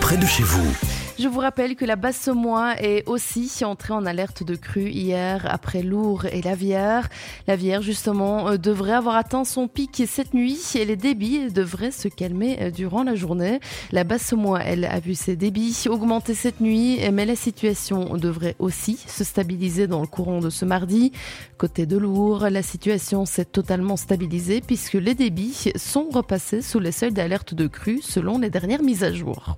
[0.00, 0.76] près de chez vous.
[1.18, 5.82] Je vous rappelle que la Basse-Semois est aussi entrée en alerte de crue hier après
[5.82, 7.08] Lourdes et la Vière.
[7.46, 11.90] La Vière, justement, euh, devrait avoir atteint son pic cette nuit et les débits devraient
[11.90, 13.60] se calmer euh, durant la journée.
[13.90, 18.98] La Basse-Semois, elle, a vu ses débits augmenter cette nuit, mais la situation devrait aussi
[19.06, 21.12] se stabiliser dans le courant de ce mardi.
[21.58, 26.92] Côté de Lourdes, la situation s'est totalement stabilisée puisque les débits sont repassés sous les
[26.92, 29.56] seuils d'alerte de crue selon les dernières mises à jour.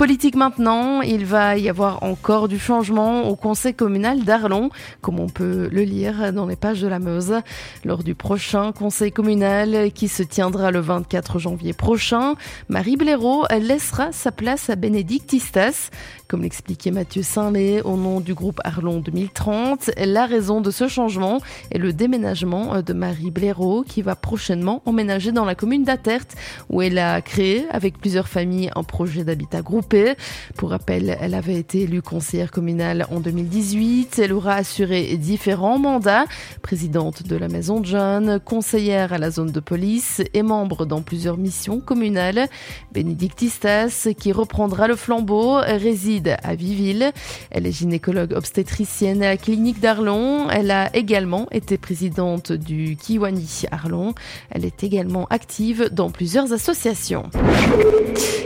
[0.00, 4.70] Politique maintenant, il va y avoir encore du changement au conseil communal d'Arlon,
[5.02, 7.34] comme on peut le lire dans les pages de la Meuse.
[7.84, 12.36] Lors du prochain conseil communal qui se tiendra le 24 janvier prochain,
[12.70, 15.90] Marie Blaireau laissera sa place à Bénédicte Istas.
[16.28, 21.40] Comme l'expliquait Mathieu Saint-Lé au nom du groupe Arlon 2030, la raison de ce changement
[21.72, 26.24] est le déménagement de Marie Blaireau qui va prochainement emménager dans la commune d'Atert
[26.70, 29.60] où elle a créé avec plusieurs familles un projet d'habitat
[30.56, 34.20] pour rappel, elle avait été élue conseillère communale en 2018.
[34.22, 36.24] Elle aura assuré différents mandats,
[36.62, 41.02] présidente de la Maison de Jeunes, conseillère à la zone de police et membre dans
[41.02, 42.48] plusieurs missions communales.
[42.92, 47.12] Bénédicte Istas, qui reprendra le flambeau, réside à Viville.
[47.50, 50.48] Elle est gynécologue obstétricienne à la clinique d'Arlon.
[50.50, 54.14] Elle a également été présidente du Kiwani Arlon.
[54.50, 57.28] Elle est également active dans plusieurs associations.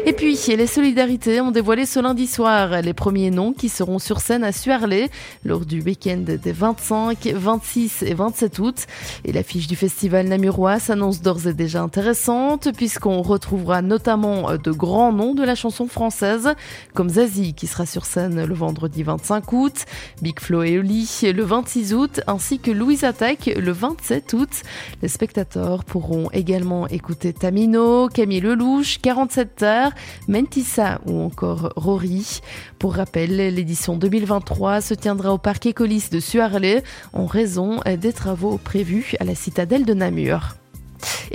[0.07, 4.21] Et puis, les solidarités ont dévoilé ce lundi soir les premiers noms qui seront sur
[4.21, 5.09] scène à Suarlé
[5.45, 8.87] lors du week-end des 25, 26 et 27 août.
[9.25, 15.13] Et l'affiche du festival namurois s'annonce d'ores et déjà intéressante puisqu'on retrouvera notamment de grands
[15.13, 16.51] noms de la chanson française
[16.93, 19.85] comme Zazie qui sera sur scène le vendredi 25 août,
[20.21, 24.63] Big Flo et Oli le 26 août ainsi que Louise Attaque le 27 août.
[25.01, 29.93] Les spectateurs pourront également écouter Tamino, Camille Lelouch, 47 Terres,
[30.29, 32.41] Mentissa ou encore Rory.
[32.79, 38.59] Pour rappel, l'édition 2023 se tiendra au parc Écolis de Suarlé en raison des travaux
[38.59, 40.57] prévus à la citadelle de Namur.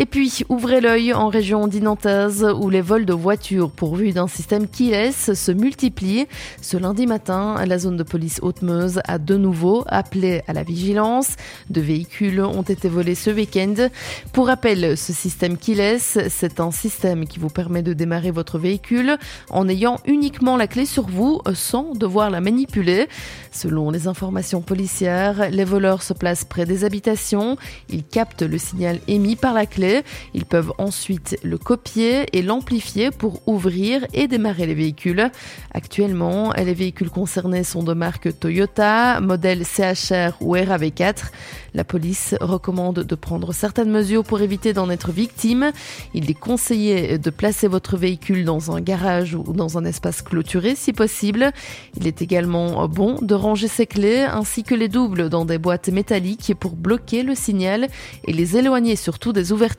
[0.02, 4.66] Et puis, ouvrez l'œil en région dinantaise où les vols de voitures pourvus d'un système
[4.66, 6.26] keyless se multiplient.
[6.62, 11.36] Ce lundi matin, la zone de police Haute-Meuse a de nouveau appelé à la vigilance.
[11.70, 13.90] Deux véhicules ont été volés ce week-end.
[14.32, 19.18] Pour rappel, ce système keyless, c'est un système qui vous permet de démarrer votre véhicule
[19.50, 23.10] en ayant uniquement la clé sur vous sans devoir la manipuler.
[23.52, 27.58] Selon les informations policières, les voleurs se placent près des habitations.
[27.90, 29.89] Ils captent le signal émis par la clé
[30.34, 35.30] ils peuvent ensuite le copier et l'amplifier pour ouvrir et démarrer les véhicules.
[35.74, 41.32] Actuellement, les véhicules concernés sont de marque Toyota, modèle CHR ou RAV4.
[41.74, 45.72] La police recommande de prendre certaines mesures pour éviter d'en être victime.
[46.14, 50.76] Il est conseillé de placer votre véhicule dans un garage ou dans un espace clôturé
[50.76, 51.52] si possible.
[51.96, 55.90] Il est également bon de ranger ses clés ainsi que les doubles dans des boîtes
[55.90, 57.88] métalliques pour bloquer le signal
[58.26, 59.79] et les éloigner surtout des ouvertures,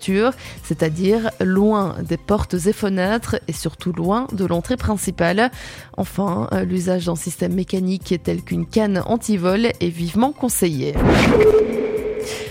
[0.63, 5.51] c'est-à-dire loin des portes et fenêtres et surtout loin de l'entrée principale.
[5.97, 10.95] Enfin, l'usage d'un système mécanique tel qu'une canne anti-vol est vivement conseillé.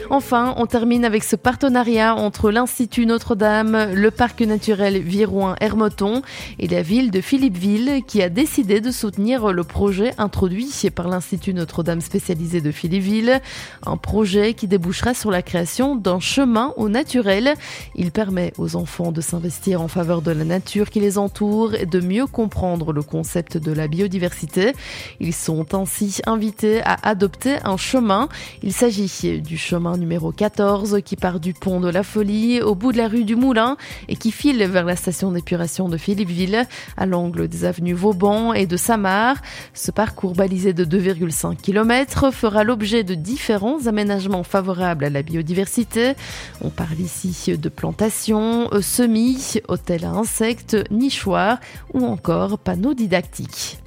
[0.09, 6.23] Enfin, on termine avec ce partenariat entre l'Institut Notre-Dame, le parc naturel Virouin-Hermoton
[6.57, 11.53] et la ville de Philippeville qui a décidé de soutenir le projet introduit par l'Institut
[11.53, 13.39] Notre-Dame spécialisé de Philippeville.
[13.85, 17.53] Un projet qui débouchera sur la création d'un chemin au naturel.
[17.95, 21.85] Il permet aux enfants de s'investir en faveur de la nature qui les entoure et
[21.85, 24.73] de mieux comprendre le concept de la biodiversité.
[25.19, 28.27] Ils sont ainsi invités à adopter un chemin.
[28.63, 32.91] Il s'agit du chemin numéro 14 qui part du pont de la Folie au bout
[32.91, 33.77] de la rue du Moulin
[34.07, 36.65] et qui file vers la station d'épuration de Philippeville
[36.97, 39.35] à l'angle des avenues Vauban et de Samar.
[39.73, 46.13] Ce parcours balisé de 2,5 km fera l'objet de différents aménagements favorables à la biodiversité.
[46.61, 51.59] On parle ici de plantations, semis, hôtels à insectes, nichoirs
[51.93, 53.79] ou encore panneaux didactiques.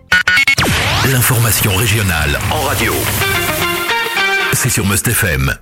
[1.11, 2.93] L'information régionale en radio.
[4.52, 5.11] C'est sur Must.